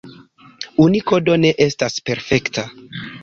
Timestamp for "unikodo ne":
0.85-1.51